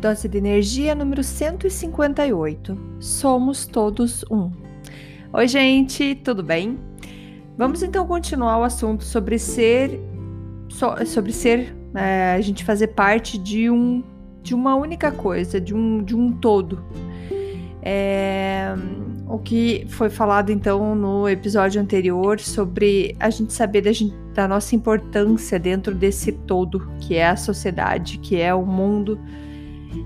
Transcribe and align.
Dose 0.00 0.26
de 0.28 0.38
energia 0.38 0.94
número 0.94 1.22
158. 1.22 2.78
Somos 2.98 3.66
todos 3.66 4.24
um. 4.30 4.50
Oi, 5.30 5.46
gente, 5.46 6.14
tudo 6.14 6.42
bem? 6.42 6.78
Vamos 7.54 7.82
então 7.82 8.06
continuar 8.06 8.58
o 8.60 8.64
assunto 8.64 9.04
sobre 9.04 9.38
ser 9.38 10.00
sobre 11.04 11.32
ser 11.32 11.76
é, 11.94 12.32
a 12.32 12.40
gente 12.40 12.64
fazer 12.64 12.88
parte 12.88 13.36
de 13.36 13.68
um 13.68 14.02
de 14.42 14.54
uma 14.54 14.74
única 14.74 15.12
coisa, 15.12 15.60
de 15.60 15.74
um, 15.74 16.02
de 16.02 16.16
um 16.16 16.32
todo. 16.32 16.82
É, 17.82 18.74
o 19.28 19.38
que 19.38 19.84
foi 19.90 20.08
falado 20.08 20.48
então 20.48 20.94
no 20.94 21.28
episódio 21.28 21.78
anterior 21.78 22.40
sobre 22.40 23.14
a 23.20 23.28
gente 23.28 23.52
saber 23.52 23.82
da, 23.82 23.92
gente, 23.92 24.14
da 24.32 24.48
nossa 24.48 24.74
importância 24.74 25.58
dentro 25.58 25.94
desse 25.94 26.32
todo 26.32 26.90
que 27.00 27.16
é 27.16 27.28
a 27.28 27.36
sociedade, 27.36 28.16
que 28.16 28.40
é 28.40 28.54
o 28.54 28.64
mundo 28.64 29.20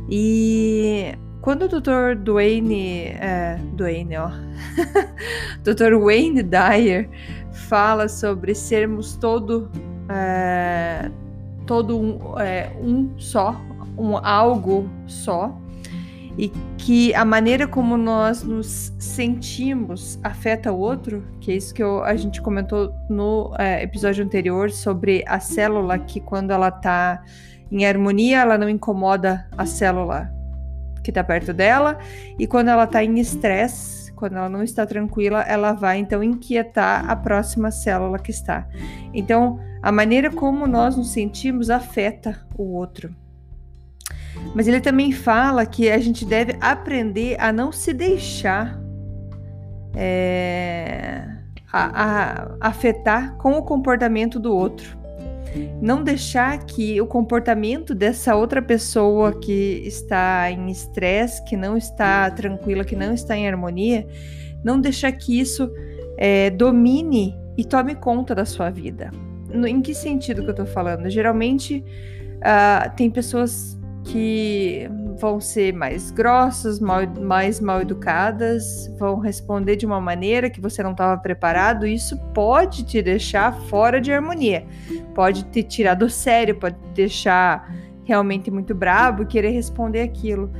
e 0.08 1.14
quando 1.44 1.64
o 1.64 1.68
Dr. 1.68 2.16
Dwayne, 2.16 3.08
é, 3.20 3.58
ó, 4.18 4.30
Dr. 5.62 5.94
Wayne 6.02 6.42
Dyer 6.42 7.08
fala 7.68 8.08
sobre 8.08 8.54
sermos 8.54 9.16
todo, 9.16 9.70
é, 10.08 11.10
todo 11.66 12.00
um, 12.00 12.38
é, 12.40 12.72
um 12.80 13.10
só, 13.18 13.60
um 13.98 14.16
algo 14.16 14.88
só, 15.06 15.54
e 16.38 16.50
que 16.78 17.14
a 17.14 17.26
maneira 17.26 17.68
como 17.68 17.96
nós 17.96 18.42
nos 18.42 18.92
sentimos 18.98 20.18
afeta 20.22 20.72
o 20.72 20.78
outro, 20.78 21.22
que 21.40 21.52
é 21.52 21.56
isso 21.56 21.74
que 21.74 21.82
eu, 21.82 22.02
a 22.02 22.16
gente 22.16 22.40
comentou 22.40 22.90
no 23.08 23.54
é, 23.58 23.82
episódio 23.82 24.24
anterior 24.24 24.70
sobre 24.70 25.22
a 25.26 25.38
célula 25.38 25.98
que 25.98 26.20
quando 26.20 26.52
ela 26.52 26.68
está 26.68 27.22
em 27.74 27.84
harmonia, 27.84 28.40
ela 28.40 28.56
não 28.56 28.68
incomoda 28.68 29.48
a 29.58 29.66
célula 29.66 30.32
que 31.02 31.10
está 31.10 31.24
perto 31.24 31.52
dela, 31.52 31.98
e 32.38 32.46
quando 32.46 32.68
ela 32.68 32.84
está 32.84 33.02
em 33.02 33.18
estresse, 33.18 34.12
quando 34.12 34.36
ela 34.36 34.48
não 34.48 34.62
está 34.62 34.86
tranquila, 34.86 35.42
ela 35.42 35.72
vai 35.72 35.98
então 35.98 36.22
inquietar 36.22 37.10
a 37.10 37.16
próxima 37.16 37.72
célula 37.72 38.18
que 38.18 38.30
está. 38.30 38.66
Então, 39.12 39.58
a 39.82 39.90
maneira 39.90 40.30
como 40.30 40.68
nós 40.68 40.96
nos 40.96 41.10
sentimos 41.10 41.68
afeta 41.68 42.40
o 42.56 42.62
outro. 42.74 43.14
Mas 44.54 44.68
ele 44.68 44.80
também 44.80 45.10
fala 45.10 45.66
que 45.66 45.90
a 45.90 45.98
gente 45.98 46.24
deve 46.24 46.56
aprender 46.60 47.36
a 47.40 47.52
não 47.52 47.72
se 47.72 47.92
deixar 47.92 48.80
é, 49.96 51.26
a, 51.72 52.04
a, 52.04 52.68
afetar 52.68 53.36
com 53.36 53.52
o 53.54 53.62
comportamento 53.62 54.38
do 54.38 54.54
outro 54.54 55.03
não 55.80 56.02
deixar 56.02 56.64
que 56.64 57.00
o 57.00 57.06
comportamento 57.06 57.94
dessa 57.94 58.34
outra 58.34 58.60
pessoa 58.60 59.38
que 59.38 59.82
está 59.84 60.50
em 60.50 60.70
estresse, 60.70 61.44
que 61.44 61.56
não 61.56 61.76
está 61.76 62.30
tranquila, 62.30 62.84
que 62.84 62.96
não 62.96 63.12
está 63.12 63.36
em 63.36 63.48
harmonia, 63.48 64.06
não 64.62 64.80
deixar 64.80 65.12
que 65.12 65.38
isso 65.38 65.70
é, 66.16 66.50
domine 66.50 67.36
e 67.56 67.64
tome 67.64 67.94
conta 67.94 68.34
da 68.34 68.44
sua 68.44 68.70
vida. 68.70 69.10
No, 69.52 69.66
em 69.66 69.80
que 69.80 69.94
sentido 69.94 70.42
que 70.42 70.48
eu 70.48 70.52
estou 70.52 70.66
falando? 70.66 71.08
Geralmente 71.08 71.84
uh, 72.38 72.96
tem 72.96 73.10
pessoas 73.10 73.78
que 74.04 74.88
vão 75.18 75.40
ser 75.40 75.72
mais 75.72 76.10
grossas, 76.10 76.80
mal, 76.80 77.00
mais 77.20 77.60
mal 77.60 77.80
educadas, 77.80 78.90
vão 78.98 79.18
responder 79.18 79.76
de 79.76 79.86
uma 79.86 80.00
maneira 80.00 80.50
que 80.50 80.60
você 80.60 80.82
não 80.82 80.92
estava 80.92 81.20
preparado. 81.20 81.86
Isso 81.86 82.18
pode 82.32 82.84
te 82.84 83.00
deixar 83.00 83.54
fora 83.68 84.00
de 84.00 84.12
harmonia, 84.12 84.66
pode 85.14 85.44
te 85.44 85.62
tirar 85.62 85.94
do 85.94 86.10
sério, 86.10 86.56
pode 86.56 86.76
te 86.76 86.90
deixar 86.94 87.72
realmente 88.04 88.50
muito 88.50 88.74
brabo 88.74 89.22
e 89.22 89.26
querer 89.26 89.50
responder 89.50 90.02
aquilo. 90.02 90.50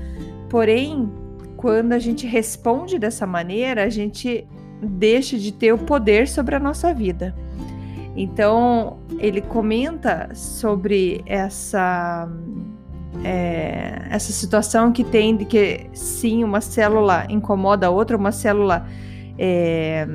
Porém, 0.48 1.12
quando 1.56 1.92
a 1.92 1.98
gente 1.98 2.26
responde 2.26 2.98
dessa 2.98 3.26
maneira, 3.26 3.84
a 3.84 3.88
gente 3.88 4.47
deixa 4.82 5.38
de 5.38 5.53
ter 5.53 5.72
o 5.72 5.78
poder 5.78 6.28
sobre 6.28 6.54
a 6.54 6.60
nossa 6.60 6.92
vida. 6.92 7.34
Então, 8.16 8.98
ele 9.19 9.41
comenta 9.41 10.31
sobre 10.34 11.22
essa 11.26 12.28
é, 13.25 13.53
essa 14.15 14.33
situação 14.33 14.93
que 14.93 15.03
tem 15.03 15.37
de 15.37 15.45
que 15.45 15.91
sim, 15.93 16.45
uma 16.45 16.61
célula 16.61 17.27
incomoda 17.29 17.89
a 17.89 17.91
outra, 17.91 18.17
uma 18.17 18.31
célula 18.31 18.87
é, 19.37 20.07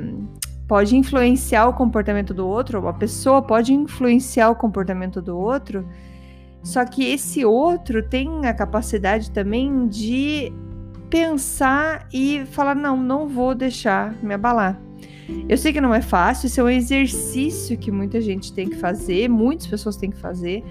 pode 0.66 0.96
influenciar 0.96 1.68
o 1.68 1.74
comportamento 1.74 2.32
do 2.32 2.46
outro, 2.46 2.80
uma 2.80 2.94
pessoa 2.94 3.42
pode 3.42 3.74
influenciar 3.74 4.48
o 4.48 4.54
comportamento 4.54 5.20
do 5.20 5.36
outro, 5.36 5.86
só 6.62 6.82
que 6.86 7.04
esse 7.12 7.44
outro 7.44 8.02
tem 8.02 8.46
a 8.46 8.54
capacidade 8.54 9.30
também 9.30 9.86
de 9.86 10.50
pensar 11.10 12.08
e 12.10 12.46
falar: 12.46 12.74
não, 12.74 12.96
não 12.96 13.28
vou 13.28 13.54
deixar 13.54 14.14
me 14.22 14.32
abalar. 14.32 14.80
Eu 15.46 15.58
sei 15.58 15.74
que 15.74 15.80
não 15.80 15.94
é 15.94 16.00
fácil, 16.00 16.46
isso 16.46 16.60
é 16.60 16.64
um 16.64 16.70
exercício 16.70 17.76
que 17.76 17.90
muita 17.90 18.18
gente 18.20 18.52
tem 18.52 18.68
que 18.68 18.76
fazer, 18.76 19.28
muitas 19.28 19.66
pessoas 19.66 19.96
têm 19.96 20.10
que 20.10 20.18
fazer. 20.18 20.64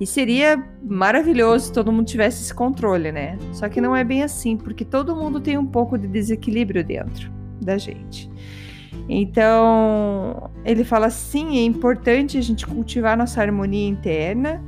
E 0.00 0.06
seria 0.06 0.64
maravilhoso 0.82 1.66
se 1.66 1.72
todo 1.72 1.92
mundo 1.92 2.06
tivesse 2.06 2.42
esse 2.42 2.54
controle, 2.54 3.12
né? 3.12 3.38
Só 3.52 3.68
que 3.68 3.82
não 3.82 3.94
é 3.94 4.02
bem 4.02 4.22
assim, 4.22 4.56
porque 4.56 4.84
todo 4.84 5.14
mundo 5.14 5.38
tem 5.38 5.58
um 5.58 5.66
pouco 5.66 5.98
de 5.98 6.08
desequilíbrio 6.08 6.82
dentro 6.82 7.30
da 7.60 7.76
gente. 7.76 8.30
Então, 9.06 10.50
ele 10.64 10.84
fala 10.84 11.06
assim: 11.06 11.58
é 11.58 11.64
importante 11.64 12.38
a 12.38 12.40
gente 12.40 12.66
cultivar 12.66 13.16
nossa 13.16 13.42
harmonia 13.42 13.88
interna, 13.88 14.64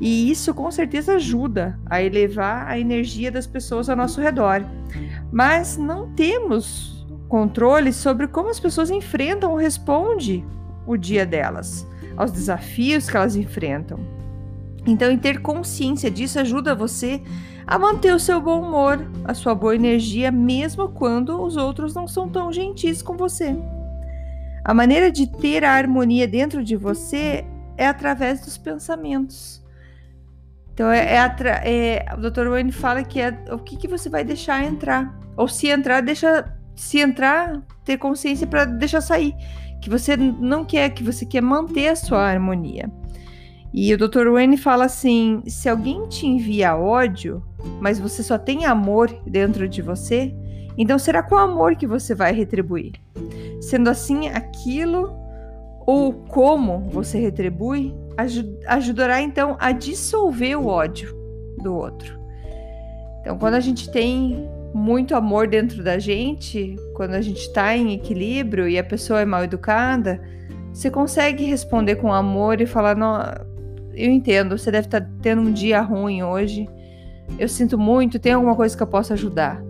e 0.00 0.30
isso 0.30 0.54
com 0.54 0.70
certeza 0.70 1.14
ajuda 1.14 1.78
a 1.86 2.00
elevar 2.00 2.68
a 2.68 2.78
energia 2.78 3.32
das 3.32 3.46
pessoas 3.46 3.88
ao 3.88 3.96
nosso 3.96 4.20
redor. 4.20 4.64
Mas 5.32 5.76
não 5.76 6.10
temos 6.12 7.04
controle 7.28 7.92
sobre 7.92 8.28
como 8.28 8.50
as 8.50 8.60
pessoas 8.60 8.88
enfrentam 8.90 9.50
ou 9.50 9.56
respondem 9.56 10.44
o 10.86 10.96
dia 10.96 11.26
delas, 11.26 11.84
aos 12.16 12.30
desafios 12.30 13.10
que 13.10 13.16
elas 13.16 13.34
enfrentam. 13.34 13.98
Então, 14.86 15.10
em 15.10 15.18
ter 15.18 15.40
consciência 15.40 16.10
disso 16.10 16.38
ajuda 16.38 16.74
você 16.74 17.20
a 17.66 17.78
manter 17.78 18.14
o 18.14 18.20
seu 18.20 18.40
bom 18.40 18.62
humor, 18.62 19.10
a 19.24 19.34
sua 19.34 19.54
boa 19.54 19.74
energia, 19.74 20.30
mesmo 20.30 20.88
quando 20.88 21.42
os 21.42 21.56
outros 21.56 21.94
não 21.94 22.06
são 22.06 22.28
tão 22.28 22.52
gentis 22.52 23.02
com 23.02 23.16
você. 23.16 23.56
A 24.64 24.72
maneira 24.72 25.10
de 25.10 25.26
ter 25.26 25.64
a 25.64 25.72
harmonia 25.72 26.28
dentro 26.28 26.62
de 26.62 26.76
você 26.76 27.44
é 27.76 27.86
através 27.86 28.40
dos 28.40 28.56
pensamentos. 28.56 29.64
Então, 30.72 30.90
é, 30.90 31.14
é, 31.14 32.04
é 32.04 32.14
o 32.14 32.18
Dr. 32.18 32.48
Wayne 32.48 32.70
fala 32.70 33.02
que 33.02 33.20
é 33.20 33.36
o 33.50 33.58
que, 33.58 33.76
que 33.76 33.88
você 33.88 34.08
vai 34.08 34.22
deixar 34.22 34.62
entrar. 34.62 35.18
Ou 35.36 35.48
se 35.48 35.68
entrar, 35.68 36.02
deixa. 36.02 36.52
Se 36.74 37.00
entrar, 37.00 37.62
ter 37.84 37.96
consciência 37.96 38.46
para 38.46 38.66
deixar 38.66 39.00
sair. 39.00 39.34
Que 39.80 39.88
você 39.88 40.16
não 40.16 40.64
quer, 40.64 40.90
que 40.90 41.02
você 41.02 41.24
quer 41.24 41.40
manter 41.40 41.88
a 41.88 41.96
sua 41.96 42.20
harmonia. 42.20 42.90
E 43.78 43.92
o 43.92 43.98
Dr. 43.98 44.30
Wayne 44.32 44.56
fala 44.56 44.86
assim: 44.86 45.42
se 45.46 45.68
alguém 45.68 46.08
te 46.08 46.26
envia 46.26 46.74
ódio, 46.74 47.42
mas 47.78 47.98
você 47.98 48.22
só 48.22 48.38
tem 48.38 48.64
amor 48.64 49.14
dentro 49.26 49.68
de 49.68 49.82
você, 49.82 50.34
então 50.78 50.98
será 50.98 51.22
com 51.22 51.36
amor 51.36 51.76
que 51.76 51.86
você 51.86 52.14
vai 52.14 52.32
retribuir. 52.32 52.94
Sendo 53.60 53.90
assim, 53.90 54.28
aquilo 54.28 55.14
ou 55.86 56.12
como 56.12 56.88
você 56.90 57.18
retribui 57.18 57.94
ajudará 58.66 59.20
então 59.20 59.56
a 59.60 59.72
dissolver 59.72 60.58
o 60.58 60.66
ódio 60.66 61.14
do 61.62 61.74
outro. 61.74 62.18
Então, 63.20 63.38
quando 63.38 63.54
a 63.54 63.60
gente 63.60 63.90
tem 63.90 64.48
muito 64.72 65.14
amor 65.14 65.46
dentro 65.46 65.84
da 65.84 65.98
gente, 65.98 66.76
quando 66.94 67.12
a 67.12 67.20
gente 67.20 67.40
está 67.40 67.76
em 67.76 67.92
equilíbrio 67.92 68.66
e 68.66 68.78
a 68.78 68.84
pessoa 68.84 69.20
é 69.20 69.26
mal 69.26 69.44
educada, 69.44 70.18
você 70.72 70.90
consegue 70.90 71.44
responder 71.44 71.96
com 71.96 72.12
amor 72.12 72.60
e 72.60 72.66
falar: 72.66 72.96
eu 73.96 74.12
entendo, 74.12 74.56
você 74.56 74.70
deve 74.70 74.86
estar 74.86 75.00
tá 75.00 75.08
tendo 75.22 75.40
um 75.40 75.52
dia 75.52 75.80
ruim 75.80 76.22
hoje. 76.22 76.68
Eu 77.38 77.48
sinto 77.48 77.78
muito, 77.78 78.18
tem 78.18 78.32
alguma 78.32 78.54
coisa 78.54 78.76
que 78.76 78.82
eu 78.82 78.86
possa 78.86 79.14
ajudar. 79.14 79.60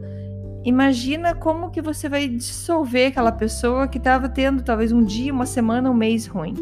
imagina 0.64 1.32
como 1.32 1.70
que 1.70 1.80
você 1.80 2.08
vai 2.08 2.26
dissolver 2.26 3.08
aquela 3.08 3.30
pessoa 3.30 3.86
que 3.86 3.98
estava 3.98 4.28
tendo 4.28 4.64
talvez 4.64 4.90
um 4.90 5.04
dia, 5.04 5.32
uma 5.32 5.46
semana, 5.46 5.90
um 5.90 5.94
mês 5.94 6.26
ruim. 6.26 6.54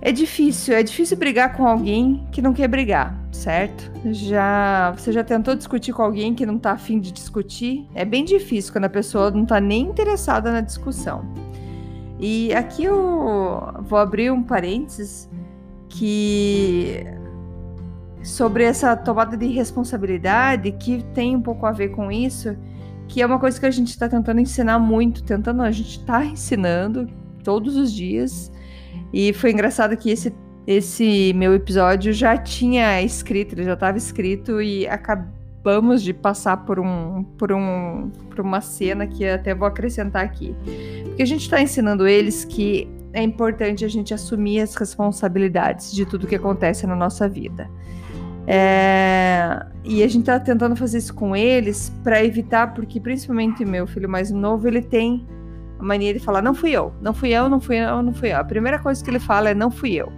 É 0.00 0.12
difícil, 0.12 0.74
é 0.74 0.82
difícil 0.82 1.16
brigar 1.16 1.56
com 1.56 1.66
alguém 1.66 2.26
que 2.32 2.40
não 2.42 2.52
quer 2.52 2.68
brigar, 2.68 3.16
certo? 3.32 3.90
Já 4.12 4.92
você 4.96 5.12
já 5.12 5.24
tentou 5.24 5.54
discutir 5.54 5.92
com 5.92 6.02
alguém 6.02 6.34
que 6.34 6.46
não 6.46 6.58
tá 6.58 6.72
afim 6.72 7.00
de 7.00 7.12
discutir? 7.12 7.86
É 7.94 8.04
bem 8.04 8.24
difícil 8.24 8.72
quando 8.72 8.84
a 8.84 8.90
pessoa 8.90 9.30
não 9.30 9.44
tá 9.44 9.60
nem 9.60 9.82
interessada 9.82 10.52
na 10.52 10.60
discussão. 10.60 11.24
E 12.20 12.52
aqui 12.52 12.84
eu 12.84 13.72
vou 13.82 13.98
abrir 13.98 14.32
um 14.32 14.42
parênteses 14.42 15.27
que 15.88 17.04
sobre 18.22 18.64
essa 18.64 18.96
tomada 18.96 19.36
de 19.36 19.46
responsabilidade 19.46 20.72
que 20.72 21.02
tem 21.14 21.34
um 21.34 21.40
pouco 21.40 21.64
a 21.66 21.72
ver 21.72 21.90
com 21.90 22.10
isso, 22.10 22.56
que 23.06 23.22
é 23.22 23.26
uma 23.26 23.38
coisa 23.38 23.58
que 23.58 23.66
a 23.66 23.70
gente 23.70 23.88
está 23.88 24.08
tentando 24.08 24.40
ensinar 24.40 24.78
muito, 24.78 25.22
tentando, 25.22 25.62
a 25.62 25.70
gente 25.70 25.98
está 25.98 26.24
ensinando 26.24 27.08
todos 27.42 27.76
os 27.76 27.92
dias 27.92 28.52
e 29.12 29.32
foi 29.32 29.52
engraçado 29.52 29.96
que 29.96 30.10
esse, 30.10 30.34
esse 30.66 31.32
meu 31.34 31.54
episódio 31.54 32.12
já 32.12 32.36
tinha 32.36 33.00
escrito, 33.02 33.54
ele 33.54 33.64
já 33.64 33.72
estava 33.72 33.96
escrito 33.96 34.60
e 34.60 34.86
acabamos 34.86 36.02
de 36.02 36.12
passar 36.12 36.58
por 36.58 36.78
um, 36.78 37.24
por 37.38 37.52
um 37.52 38.10
por 38.28 38.40
uma 38.40 38.60
cena 38.60 39.06
que 39.06 39.26
até 39.26 39.54
vou 39.54 39.66
acrescentar 39.66 40.24
aqui. 40.24 40.54
Porque 41.06 41.22
a 41.22 41.26
gente 41.26 41.42
está 41.42 41.60
ensinando 41.60 42.06
eles 42.06 42.44
que 42.44 42.88
é 43.18 43.22
importante 43.22 43.84
a 43.84 43.88
gente 43.88 44.14
assumir 44.14 44.60
as 44.60 44.74
responsabilidades 44.76 45.92
de 45.92 46.06
tudo 46.06 46.26
que 46.26 46.36
acontece 46.36 46.86
na 46.86 46.94
nossa 46.94 47.28
vida. 47.28 47.68
É, 48.46 49.66
e 49.84 50.02
a 50.02 50.08
gente 50.08 50.20
está 50.20 50.38
tentando 50.38 50.74
fazer 50.76 50.98
isso 50.98 51.12
com 51.12 51.34
eles 51.36 51.92
para 52.02 52.24
evitar, 52.24 52.72
porque 52.74 53.00
principalmente 53.00 53.64
meu 53.64 53.86
filho 53.86 54.08
mais 54.08 54.30
novo, 54.30 54.66
ele 54.68 54.80
tem 54.80 55.26
a 55.78 55.82
mania 55.82 56.14
de 56.14 56.20
falar: 56.20 56.40
não 56.40 56.54
fui 56.54 56.70
eu, 56.70 56.94
não 57.02 57.12
fui 57.12 57.30
eu, 57.30 57.48
não 57.48 57.60
fui 57.60 57.76
eu, 57.76 58.02
não 58.02 58.14
fui 58.14 58.32
eu. 58.32 58.36
A 58.38 58.44
primeira 58.44 58.78
coisa 58.78 59.02
que 59.04 59.10
ele 59.10 59.20
fala 59.20 59.50
é: 59.50 59.54
não 59.54 59.70
fui 59.70 59.94
eu. 59.94 60.10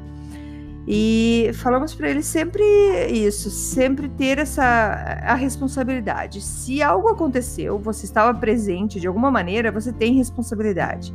E 0.86 1.50
falamos 1.54 1.94
para 1.94 2.10
ele 2.10 2.22
sempre 2.22 2.62
isso, 3.10 3.50
sempre 3.50 4.08
ter 4.08 4.38
essa 4.38 4.62
a 5.24 5.34
responsabilidade. 5.34 6.40
Se 6.40 6.82
algo 6.82 7.08
aconteceu, 7.08 7.78
você 7.78 8.04
estava 8.04 8.38
presente 8.38 9.00
de 9.00 9.06
alguma 9.06 9.30
maneira, 9.30 9.72
você 9.72 9.92
tem 9.92 10.14
responsabilidade. 10.14 11.14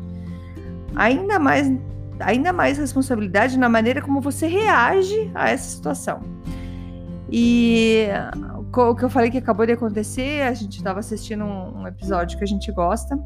Ainda 0.95 1.39
mais 1.39 1.71
ainda 2.19 2.53
mais 2.53 2.77
responsabilidade 2.77 3.59
na 3.59 3.67
maneira 3.67 4.01
como 4.01 4.21
você 4.21 4.47
reage 4.47 5.29
a 5.35 5.49
essa 5.49 5.69
situação. 5.69 6.21
E 7.29 8.07
o 8.73 8.95
que 8.95 9.03
eu 9.03 9.09
falei 9.09 9.29
que 9.29 9.37
acabou 9.37 9.65
de 9.65 9.73
acontecer, 9.73 10.43
a 10.43 10.53
gente 10.53 10.77
estava 10.77 10.99
assistindo 10.99 11.43
um, 11.43 11.81
um 11.81 11.87
episódio 11.87 12.37
que 12.37 12.43
a 12.43 12.47
gente 12.47 12.71
gosta 12.71 13.19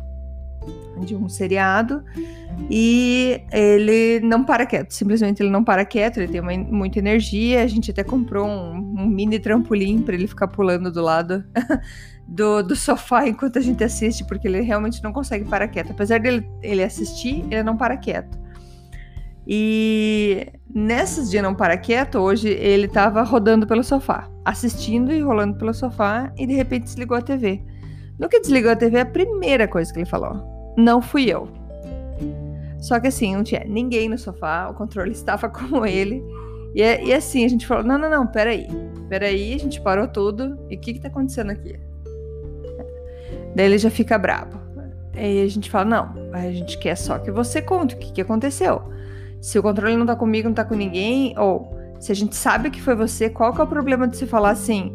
de 1.05 1.15
um 1.15 1.29
seriado 1.29 2.03
e 2.69 3.41
ele 3.51 4.19
não 4.21 4.43
para 4.43 4.65
quieto, 4.65 4.91
simplesmente 4.91 5.41
ele 5.41 5.49
não 5.49 5.63
para 5.63 5.85
quieto, 5.85 6.17
ele 6.17 6.27
tem 6.27 6.41
uma, 6.41 6.55
muita 6.57 6.99
energia. 6.99 7.63
A 7.63 7.67
gente 7.67 7.91
até 7.91 8.03
comprou 8.03 8.47
um, 8.47 8.95
um 8.99 9.07
mini 9.07 9.39
trampolim 9.39 10.01
para 10.01 10.15
ele 10.15 10.27
ficar 10.27 10.47
pulando 10.47 10.91
do 10.91 11.01
lado 11.01 11.43
do, 12.27 12.61
do, 12.61 12.75
sofá 12.75 13.27
enquanto 13.27 13.57
a 13.57 13.61
gente 13.61 13.83
assiste, 13.83 14.23
porque 14.25 14.47
ele 14.47 14.61
realmente 14.61 15.01
não 15.03 15.13
consegue 15.13 15.45
parar 15.45 15.67
quieto. 15.67 15.91
Apesar 15.91 16.19
dele 16.19 16.45
ele 16.61 16.83
assistir, 16.83 17.45
ele 17.49 17.63
não 17.63 17.77
para 17.77 17.95
quieto. 17.97 18.37
E 19.47 20.47
nesses 20.71 21.31
dias 21.31 21.41
não 21.41 21.55
para 21.55 21.75
quieto, 21.75 22.19
hoje 22.19 22.49
ele 22.49 22.85
estava 22.85 23.23
rodando 23.23 23.65
pelo 23.65 23.83
sofá, 23.83 24.29
assistindo 24.45 25.11
e 25.11 25.21
rolando 25.21 25.57
pelo 25.57 25.73
sofá 25.73 26.31
e 26.37 26.45
de 26.45 26.53
repente 26.53 26.83
desligou 26.83 27.17
a 27.17 27.21
TV. 27.21 27.63
No 28.19 28.27
que 28.27 28.39
desligou 28.41 28.71
a 28.71 28.75
TV, 28.75 28.99
a 28.99 29.05
primeira 29.05 29.67
coisa 29.67 29.91
que 29.91 29.99
ele 29.99 30.05
falou: 30.05 30.73
Não 30.77 31.01
fui 31.01 31.25
eu. 31.25 31.47
Só 32.77 32.99
que 32.99 33.07
assim, 33.07 33.35
não 33.35 33.43
tinha 33.43 33.63
ninguém 33.65 34.09
no 34.09 34.17
sofá, 34.17 34.69
o 34.69 34.73
controle 34.73 35.11
estava 35.13 35.49
com 35.49 35.85
ele. 35.85 36.21
E, 36.75 36.81
e 36.81 37.13
assim, 37.13 37.45
a 37.45 37.47
gente 37.47 37.65
falou: 37.65 37.83
Não, 37.83 37.97
não, 37.97 38.09
não, 38.09 38.27
peraí. 38.27 38.67
Peraí, 39.07 39.53
a 39.53 39.57
gente 39.57 39.81
parou 39.81 40.07
tudo. 40.07 40.59
E 40.69 40.75
o 40.75 40.79
que 40.79 40.93
que 40.93 40.99
tá 40.99 41.07
acontecendo 41.07 41.51
aqui? 41.51 41.79
Daí 43.55 43.65
ele 43.65 43.77
já 43.77 43.89
fica 43.89 44.17
bravo. 44.17 44.59
Aí 45.15 45.41
a 45.41 45.47
gente 45.47 45.69
fala: 45.69 45.85
Não, 45.85 46.33
a 46.33 46.51
gente 46.51 46.77
quer 46.77 46.95
só 46.95 47.17
que 47.19 47.31
você 47.31 47.61
conte 47.61 47.95
o 47.95 47.97
que, 47.97 48.11
que 48.11 48.21
aconteceu. 48.21 48.81
Se 49.41 49.57
o 49.57 49.63
controle 49.63 49.95
não 49.95 50.05
tá 50.05 50.15
comigo, 50.15 50.49
não 50.49 50.55
tá 50.55 50.65
com 50.65 50.75
ninguém, 50.75 51.33
ou 51.39 51.73
se 51.99 52.11
a 52.11 52.15
gente 52.15 52.35
sabe 52.35 52.69
que 52.69 52.81
foi 52.81 52.93
você, 52.93 53.29
qual 53.29 53.53
que 53.53 53.61
é 53.61 53.63
o 53.63 53.67
problema 53.67 54.07
de 54.07 54.17
você 54.17 54.27
falar 54.27 54.51
assim: 54.51 54.93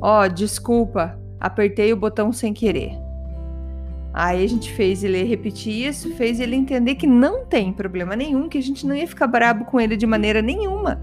Ó, 0.00 0.24
oh, 0.24 0.28
desculpa, 0.28 1.18
apertei 1.40 1.92
o 1.92 1.96
botão 1.96 2.32
sem 2.32 2.52
querer. 2.52 2.92
Aí 4.12 4.42
a 4.42 4.48
gente 4.48 4.72
fez 4.72 5.04
ele 5.04 5.22
repetir 5.22 5.86
isso, 5.86 6.14
fez 6.14 6.40
ele 6.40 6.56
entender 6.56 6.94
que 6.94 7.06
não 7.06 7.44
tem 7.44 7.72
problema 7.72 8.16
nenhum, 8.16 8.48
que 8.48 8.58
a 8.58 8.62
gente 8.62 8.86
não 8.86 8.94
ia 8.94 9.06
ficar 9.06 9.26
brabo 9.26 9.64
com 9.64 9.80
ele 9.80 9.96
de 9.96 10.06
maneira 10.06 10.42
nenhuma 10.42 11.00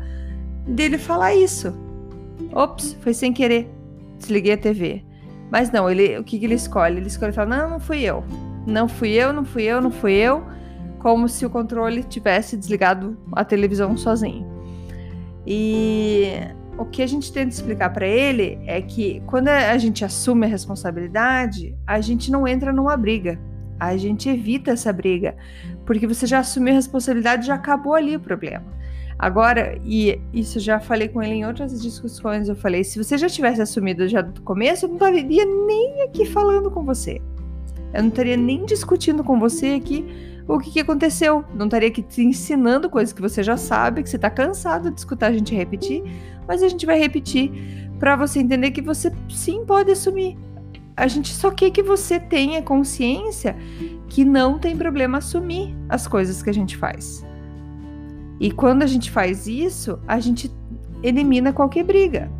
dele 0.67 0.97
falar 0.97 1.35
isso. 1.35 1.73
Ops, 2.51 2.97
foi 3.01 3.13
sem 3.13 3.31
querer. 3.31 3.69
Desliguei 4.17 4.53
a 4.53 4.57
TV. 4.57 5.03
Mas 5.51 5.71
não, 5.71 5.89
ele, 5.89 6.17
o 6.17 6.23
que, 6.23 6.39
que 6.39 6.45
ele 6.45 6.55
escolhe? 6.55 6.97
Ele 6.97 7.07
escolhe 7.07 7.31
falar: 7.31 7.57
não, 7.57 7.69
não 7.69 7.79
fui 7.79 8.01
eu. 8.01 8.23
Não 8.65 8.87
fui 8.87 9.11
eu, 9.11 9.31
não 9.31 9.45
fui 9.45 9.63
eu, 9.63 9.79
não 9.79 9.91
fui 9.91 10.13
eu. 10.13 10.43
Como 10.99 11.29
se 11.29 11.45
o 11.45 11.49
controle 11.49 12.03
tivesse 12.03 12.57
desligado 12.57 13.17
a 13.31 13.45
televisão 13.45 13.95
sozinho. 13.95 14.45
E 15.45 16.31
o 16.77 16.85
que 16.85 17.01
a 17.01 17.07
gente 17.07 17.31
tenta 17.31 17.49
explicar 17.49 17.91
para 17.91 18.07
ele 18.07 18.59
é 18.65 18.81
que 18.81 19.21
quando 19.25 19.47
a 19.47 19.77
gente 19.77 20.03
assume 20.03 20.45
a 20.45 20.49
responsabilidade, 20.49 21.75
a 21.87 22.01
gente 22.01 22.31
não 22.31 22.47
entra 22.47 22.73
numa 22.73 22.97
briga. 22.97 23.39
A 23.79 23.95
gente 23.97 24.29
evita 24.29 24.71
essa 24.71 24.91
briga, 24.91 25.35
porque 25.85 26.07
você 26.07 26.25
já 26.25 26.39
assumiu 26.39 26.73
a 26.73 26.77
responsabilidade, 26.77 27.47
já 27.47 27.55
acabou 27.55 27.93
ali 27.93 28.15
o 28.15 28.19
problema. 28.19 28.63
Agora, 29.17 29.79
e 29.83 30.19
isso 30.33 30.59
já 30.59 30.79
falei 30.79 31.07
com 31.07 31.21
ele 31.23 31.35
em 31.35 31.45
outras 31.45 31.81
discussões, 31.81 32.49
eu 32.49 32.55
falei, 32.55 32.83
se 32.83 33.01
você 33.01 33.17
já 33.17 33.29
tivesse 33.29 33.61
assumido 33.61 34.07
já 34.07 34.21
do 34.21 34.41
começo, 34.41 34.85
eu 34.85 34.89
não 34.89 34.95
estaria 34.95 35.45
nem 35.45 36.03
aqui 36.03 36.25
falando 36.25 36.69
com 36.69 36.83
você. 36.83 37.21
Eu 37.93 38.01
não 38.01 38.09
estaria 38.09 38.35
nem 38.35 38.65
discutindo 38.65 39.23
com 39.23 39.39
você 39.39 39.67
aqui 39.67 40.05
o 40.47 40.59
que, 40.59 40.71
que 40.71 40.79
aconteceu. 40.79 41.43
Não 41.53 41.65
estaria 41.65 41.87
aqui 41.87 42.01
te 42.01 42.23
ensinando 42.23 42.89
coisas 42.89 43.13
que 43.13 43.21
você 43.21 43.41
já 43.41 43.57
sabe, 43.57 44.03
que 44.03 44.09
você 44.09 44.15
está 44.15 44.29
cansado 44.29 44.91
de 44.91 44.99
escutar 44.99 45.27
a 45.27 45.33
gente 45.33 45.55
repetir, 45.55 46.03
mas 46.47 46.61
a 46.61 46.67
gente 46.67 46.85
vai 46.85 46.99
repetir 46.99 47.51
para 47.99 48.15
você 48.15 48.39
entender 48.39 48.71
que 48.71 48.81
você 48.81 49.11
sim 49.29 49.65
pode 49.65 49.91
assumir. 49.91 50.37
A 50.97 51.07
gente 51.07 51.33
só 51.33 51.51
quer 51.51 51.71
que 51.71 51.83
você 51.83 52.19
tenha 52.19 52.61
consciência 52.61 53.55
que 54.07 54.23
não 54.23 54.57
tem 54.57 54.77
problema 54.77 55.17
assumir 55.17 55.75
as 55.89 56.07
coisas 56.07 56.41
que 56.41 56.49
a 56.49 56.53
gente 56.53 56.77
faz. 56.77 57.25
E 58.39 58.51
quando 58.51 58.83
a 58.83 58.87
gente 58.87 59.11
faz 59.11 59.47
isso, 59.47 59.99
a 60.07 60.19
gente 60.19 60.51
elimina 61.03 61.51
qualquer 61.51 61.83
briga. 61.83 62.31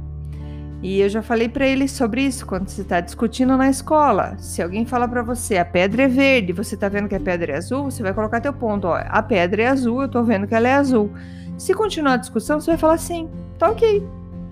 E 0.85 1.01
eu 1.01 1.09
já 1.09 1.23
falei 1.23 1.49
para 1.49 1.65
ele 1.65 1.87
sobre 1.87 2.21
isso 2.21 2.45
quando 2.45 2.69
você 2.69 2.83
está 2.83 3.01
discutindo 3.01 3.57
na 3.57 3.67
escola. 3.71 4.37
Se 4.37 4.61
alguém 4.61 4.85
fala 4.85 5.07
para 5.07 5.23
você 5.23 5.57
a 5.57 5.65
pedra 5.65 6.03
é 6.03 6.07
verde, 6.07 6.53
você 6.53 6.75
está 6.75 6.87
vendo 6.87 7.09
que 7.09 7.15
a 7.15 7.19
pedra 7.19 7.53
é 7.53 7.57
azul, 7.57 7.85
você 7.85 8.03
vai 8.03 8.13
colocar 8.13 8.39
teu 8.39 8.53
ponto. 8.53 8.85
Ó, 8.85 8.93
a 8.95 9.23
pedra 9.23 9.63
é 9.63 9.67
azul, 9.67 10.01
eu 10.01 10.05
estou 10.05 10.23
vendo 10.23 10.45
que 10.45 10.53
ela 10.53 10.67
é 10.67 10.73
azul. 10.75 11.11
Se 11.57 11.73
continuar 11.73 12.13
a 12.13 12.17
discussão, 12.17 12.61
você 12.61 12.69
vai 12.69 12.77
falar 12.77 12.99
sim, 12.99 13.27
tá 13.57 13.71
ok. 13.71 14.07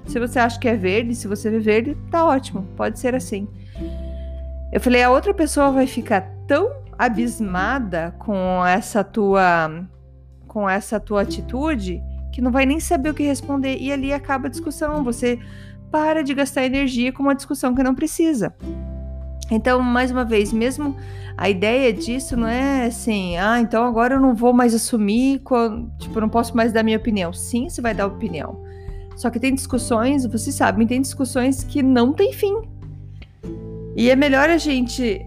Se 0.07 0.19
você 0.19 0.39
acha 0.39 0.59
que 0.59 0.67
é 0.67 0.75
verde, 0.75 1.13
se 1.13 1.27
você 1.27 1.51
vê 1.51 1.59
verde, 1.59 1.95
tá 2.09 2.25
ótimo, 2.25 2.67
pode 2.75 2.97
ser 2.97 3.13
assim. 3.13 3.47
Eu 4.71 4.81
falei, 4.81 5.03
a 5.03 5.11
outra 5.11 5.35
pessoa 5.35 5.69
vai 5.69 5.85
ficar 5.85 6.33
tão 6.47 6.71
abismada 6.97 8.15
com 8.17 8.65
essa 8.65 9.03
tua 9.03 9.85
com 10.47 10.67
essa 10.67 10.99
tua 10.99 11.21
atitude 11.21 12.01
que 12.31 12.41
não 12.41 12.51
vai 12.51 12.65
nem 12.65 12.79
saber 12.79 13.11
o 13.11 13.13
que 13.13 13.21
responder 13.21 13.77
e 13.77 13.91
ali 13.91 14.11
acaba 14.11 14.47
a 14.47 14.49
discussão. 14.49 15.03
Você 15.03 15.39
para 15.93 16.23
de 16.23 16.33
gastar 16.33 16.65
energia 16.65 17.13
com 17.13 17.21
uma 17.21 17.35
discussão 17.35 17.75
que 17.75 17.83
não 17.83 17.93
precisa. 17.93 18.55
Então, 19.51 19.79
mais 19.79 20.09
uma 20.09 20.25
vez, 20.25 20.51
mesmo 20.51 20.97
a 21.37 21.47
ideia 21.51 21.93
disso 21.93 22.35
não 22.35 22.47
é 22.47 22.87
assim, 22.87 23.37
ah, 23.37 23.59
então 23.61 23.85
agora 23.85 24.15
eu 24.15 24.19
não 24.19 24.33
vou 24.33 24.53
mais 24.53 24.73
assumir, 24.73 25.43
tipo, 25.99 26.19
não 26.19 26.29
posso 26.29 26.57
mais 26.57 26.73
dar 26.73 26.81
minha 26.81 26.97
opinião. 26.97 27.31
Sim, 27.31 27.69
você 27.69 27.79
vai 27.79 27.93
dar 27.93 28.07
opinião. 28.07 28.59
Só 29.15 29.29
que 29.29 29.39
tem 29.39 29.53
discussões, 29.53 30.25
vocês 30.25 30.55
sabem, 30.55 30.87
tem 30.87 30.99
discussões 30.99 31.63
que 31.63 31.83
não 31.83 32.11
tem 32.11 32.33
fim. 32.33 32.55
E 33.95 34.09
é 34.09 34.15
melhor 34.15 34.49
a 34.49 34.57
gente 34.57 35.23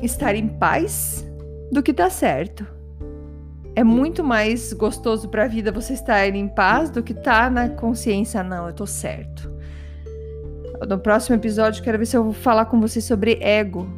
estar 0.00 0.36
em 0.36 0.46
paz 0.46 1.26
do 1.72 1.82
que 1.82 1.92
tá 1.92 2.08
certo 2.08 2.73
é 3.76 3.82
muito 3.82 4.22
mais 4.22 4.72
gostoso 4.72 5.28
para 5.28 5.44
a 5.44 5.48
vida 5.48 5.72
você 5.72 5.94
estar 5.94 6.26
em 6.28 6.48
paz 6.48 6.90
do 6.90 7.02
que 7.02 7.12
estar 7.12 7.44
tá 7.44 7.50
na 7.50 7.68
consciência, 7.68 8.42
não, 8.42 8.68
eu 8.68 8.72
tô 8.72 8.86
certo. 8.86 9.52
No 10.88 10.98
próximo 10.98 11.36
episódio, 11.36 11.82
quero 11.82 11.98
ver 11.98 12.06
se 12.06 12.16
eu 12.16 12.24
vou 12.24 12.32
falar 12.32 12.66
com 12.66 12.80
você 12.80 13.00
sobre 13.00 13.38
ego. 13.40 13.88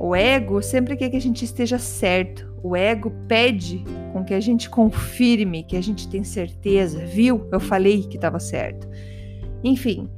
O 0.00 0.14
ego 0.14 0.62
sempre 0.62 0.96
quer 0.96 1.10
que 1.10 1.16
a 1.16 1.20
gente 1.20 1.44
esteja 1.44 1.78
certo. 1.78 2.48
O 2.62 2.76
ego 2.76 3.10
pede 3.26 3.84
com 4.12 4.24
que 4.24 4.32
a 4.32 4.40
gente 4.40 4.70
confirme, 4.70 5.64
que 5.64 5.76
a 5.76 5.82
gente 5.82 6.08
tem 6.08 6.22
certeza, 6.24 7.04
viu? 7.04 7.48
Eu 7.50 7.60
falei 7.60 8.02
que 8.02 8.16
estava 8.16 8.38
certo. 8.40 8.88
Enfim, 9.62 10.08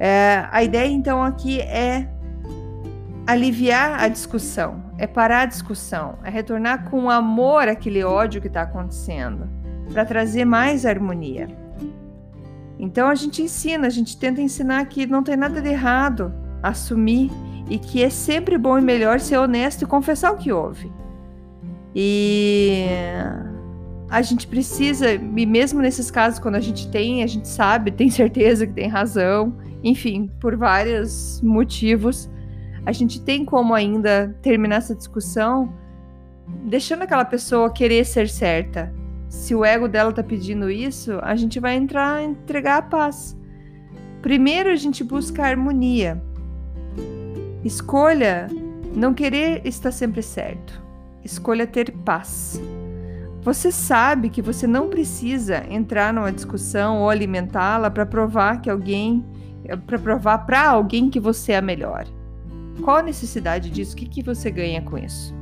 É, 0.00 0.46
a 0.52 0.62
ideia 0.62 0.88
então 0.88 1.20
aqui 1.20 1.60
é 1.60 2.08
aliviar 3.26 4.00
a 4.00 4.06
discussão, 4.06 4.80
é 4.98 5.06
parar 5.06 5.42
a 5.42 5.46
discussão, 5.46 6.18
é 6.24 6.28
retornar 6.28 6.90
com 6.90 7.08
amor 7.08 7.68
aquele 7.68 8.02
ódio 8.02 8.40
que 8.40 8.48
está 8.48 8.62
acontecendo, 8.62 9.48
para 9.92 10.04
trazer 10.04 10.44
mais 10.44 10.84
harmonia. 10.84 11.48
Então 12.78 13.08
a 13.08 13.14
gente 13.14 13.40
ensina, 13.40 13.86
a 13.86 13.90
gente 13.90 14.18
tenta 14.18 14.42
ensinar 14.42 14.84
que 14.86 15.06
não 15.06 15.22
tem 15.22 15.36
nada 15.36 15.62
de 15.62 15.68
errado 15.68 16.32
assumir 16.62 17.30
e 17.70 17.78
que 17.78 18.02
é 18.02 18.10
sempre 18.10 18.58
bom 18.58 18.78
e 18.78 18.82
melhor 18.82 19.20
ser 19.20 19.38
honesto 19.38 19.82
e 19.82 19.86
confessar 19.86 20.32
o 20.32 20.36
que 20.36 20.52
houve. 20.52 20.92
E 21.94 22.86
a 24.10 24.22
gente 24.22 24.46
precisa, 24.46 25.12
e 25.12 25.46
mesmo 25.46 25.80
nesses 25.80 26.10
casos, 26.10 26.38
quando 26.38 26.54
a 26.54 26.60
gente 26.60 26.88
tem, 26.90 27.22
a 27.22 27.26
gente 27.26 27.46
sabe, 27.46 27.90
tem 27.90 28.10
certeza 28.10 28.66
que 28.66 28.72
tem 28.72 28.88
razão, 28.88 29.54
enfim, 29.82 30.30
por 30.40 30.56
vários 30.56 31.40
motivos, 31.42 32.28
a 32.84 32.92
gente 32.92 33.20
tem 33.20 33.44
como 33.44 33.74
ainda 33.74 34.36
terminar 34.42 34.76
essa 34.76 34.94
discussão 34.94 35.72
deixando 36.64 37.02
aquela 37.02 37.24
pessoa 37.24 37.72
querer 37.72 38.04
ser 38.04 38.28
certa. 38.28 38.92
Se 39.28 39.54
o 39.54 39.64
ego 39.64 39.88
dela 39.88 40.12
tá 40.12 40.22
pedindo 40.22 40.70
isso, 40.70 41.18
a 41.22 41.36
gente 41.36 41.60
vai 41.60 41.76
entrar 41.76 42.22
entregar 42.22 42.78
a 42.78 42.82
paz. 42.82 43.36
Primeiro 44.22 44.70
a 44.70 44.76
gente 44.76 45.04
busca 45.04 45.42
a 45.42 45.48
harmonia. 45.48 46.22
Escolha 47.64 48.48
não 48.94 49.12
querer 49.12 49.66
estar 49.66 49.92
sempre 49.92 50.22
certo. 50.22 50.82
Escolha 51.24 51.66
ter 51.66 51.92
paz. 51.92 52.60
Você 53.42 53.70
sabe 53.70 54.30
que 54.30 54.42
você 54.42 54.66
não 54.66 54.88
precisa 54.88 55.64
entrar 55.70 56.12
numa 56.12 56.32
discussão 56.32 57.02
ou 57.02 57.10
alimentá-la 57.10 57.90
para 57.90 58.06
provar 58.06 58.60
que 58.60 58.70
alguém 58.70 59.24
para 59.86 59.98
provar 59.98 60.38
para 60.38 60.68
alguém 60.68 61.10
que 61.10 61.20
você 61.20 61.52
é 61.52 61.60
melhor. 61.60 62.06
Qual 62.82 62.98
a 62.98 63.02
necessidade 63.02 63.70
disso? 63.70 63.94
O 63.94 63.96
que, 63.96 64.06
que 64.06 64.22
você 64.22 64.50
ganha 64.50 64.82
com 64.82 64.96
isso? 64.96 65.34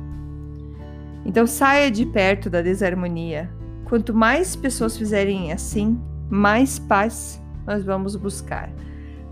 Então 1.25 1.45
saia 1.45 1.91
de 1.91 2.05
perto 2.05 2.49
da 2.49 2.61
desarmonia. 2.61 3.49
Quanto 3.85 4.13
mais 4.13 4.55
pessoas 4.55 4.97
fizerem 4.97 5.51
assim, 5.51 5.99
mais 6.29 6.79
paz 6.79 7.41
nós 7.65 7.83
vamos 7.83 8.15
buscar. 8.15 8.69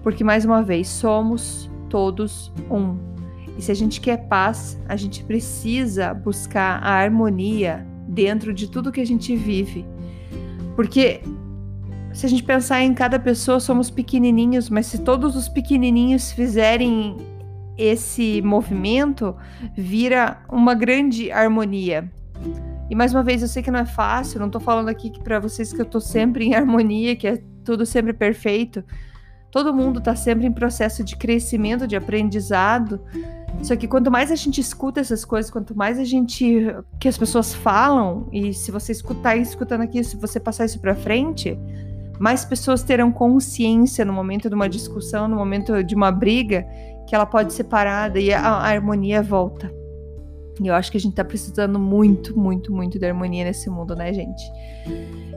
Porque, 0.04 0.24
mais 0.24 0.46
uma 0.46 0.62
vez, 0.62 0.88
somos 0.88 1.70
todos 1.90 2.52
um. 2.70 2.98
E 3.58 3.62
se 3.62 3.72
a 3.72 3.76
gente 3.76 4.02
quer 4.02 4.28
paz, 4.28 4.80
a 4.88 4.96
gente 4.96 5.24
precisa 5.24 6.14
buscar 6.14 6.84
a 6.84 6.92
harmonia 6.92 7.88
dentro 8.08 8.54
de 8.54 8.70
tudo 8.70 8.92
que 8.92 9.02
a 9.02 9.06
gente 9.06 9.36
vive. 9.36 9.86
Porque 10.76 11.22
se 12.14 12.26
a 12.26 12.30
gente 12.30 12.44
pensar 12.44 12.82
em 12.82 12.94
cada 12.94 13.18
pessoa, 13.18 13.60
somos 13.60 13.90
pequenininhos, 13.90 14.70
mas 14.70 14.86
se 14.86 15.00
todos 15.00 15.36
os 15.36 15.48
pequenininhos 15.48 16.32
fizerem 16.32 17.18
esse 17.78 18.42
movimento, 18.42 19.36
vira 19.76 20.44
uma 20.50 20.74
grande 20.74 21.32
harmonia. 21.32 22.10
E 22.90 22.96
mais 22.96 23.14
uma 23.14 23.24
vez, 23.24 23.42
eu 23.42 23.48
sei 23.48 23.64
que 23.64 23.72
não 23.72 23.80
é 23.80 23.86
fácil, 23.86 24.40
não 24.40 24.50
tô 24.50 24.60
falando 24.60 24.90
aqui 24.90 25.12
para 25.24 25.40
vocês 25.40 25.74
que 25.74 25.82
eu 25.82 25.86
tô 25.86 26.00
sempre 26.00 26.46
em 26.46 26.54
harmonia, 26.54 27.16
que 27.16 27.28
é 27.28 27.42
tudo 27.64 27.86
sempre 27.86 28.14
perfeito. 28.14 28.84
Todo 29.52 29.74
mundo 29.74 30.02
tá 30.02 30.16
sempre 30.16 30.46
em 30.46 30.52
processo 30.52 31.04
de 31.04 31.16
crescimento, 31.16 31.88
de 31.88 31.96
aprendizado. 31.96 33.02
Só 33.64 33.76
que 33.76 33.88
quanto 33.88 34.12
mais 34.12 34.30
a 34.30 34.36
gente 34.36 34.60
escuta 34.60 35.00
essas 35.00 35.24
coisas, 35.24 35.50
quanto 35.50 35.76
mais 35.76 35.98
a 35.98 36.04
gente 36.04 36.68
que 37.00 37.08
as 37.08 37.18
pessoas 37.18 37.54
falam, 37.54 38.28
e 38.32 38.54
se 38.54 38.70
você 38.70 38.92
escutar 38.92 39.38
escutando 39.38 39.82
aqui, 39.82 40.04
se 40.04 40.18
você 40.18 40.40
passar 40.40 40.66
isso 40.66 40.80
para 40.80 40.94
frente, 40.94 41.58
mais 42.20 42.46
pessoas 42.46 42.84
terão 42.84 43.12
consciência 43.12 44.06
no 44.06 44.14
momento 44.14 44.50
de 44.50 44.56
uma 44.56 44.70
discussão, 44.70 45.28
no 45.28 45.38
momento 45.38 45.84
de 45.84 45.96
uma 45.96 46.12
briga, 46.12 46.68
que 47.08 47.16
ela 47.16 47.26
pode 47.26 47.54
ser 47.54 47.66
parada 47.66 48.20
e 48.20 48.34
a, 48.34 48.42
a 48.42 48.68
harmonia 48.68 49.22
volta. 49.22 49.72
E 50.62 50.68
eu 50.68 50.74
acho 50.74 50.92
que 50.92 50.98
a 50.98 51.00
gente 51.00 51.16
tá 51.16 51.24
precisando 51.24 51.78
muito, 51.78 52.38
muito, 52.38 52.72
muito 52.72 52.98
de 52.98 53.06
harmonia 53.06 53.44
nesse 53.44 53.70
mundo, 53.70 53.96
né, 53.96 54.14
gente? 54.14 54.44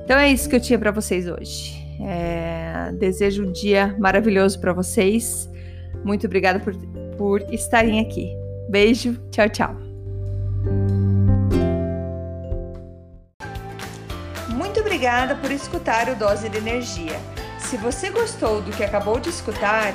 Então 0.05 0.17
é 0.17 0.31
isso 0.31 0.49
que 0.49 0.57
eu 0.57 0.61
tinha 0.61 0.79
para 0.79 0.91
vocês 0.91 1.29
hoje. 1.29 1.85
É, 2.01 2.93
desejo 2.93 3.45
um 3.45 3.53
dia 3.53 3.97
maravilhoso 3.99 4.61
para 4.61 4.73
vocês. 4.73 5.51
Muito 6.05 6.27
obrigada 6.27 6.61
por, 6.61 6.75
por 7.17 7.43
estarem 7.53 8.01
aqui. 8.01 8.33
Beijo, 8.71 9.19
tchau, 9.31 9.49
tchau. 9.49 9.89
obrigada 14.99 15.37
por 15.37 15.53
escutar 15.53 16.09
o 16.09 16.17
Dose 16.17 16.49
de 16.49 16.59
Energia. 16.59 17.21
Se 17.57 17.77
você 17.77 18.11
gostou 18.11 18.61
do 18.61 18.73
que 18.73 18.83
acabou 18.83 19.21
de 19.21 19.29
escutar, 19.29 19.95